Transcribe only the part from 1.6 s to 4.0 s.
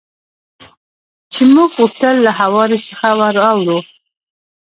غوښتل له هوارې څخه ور اوړو.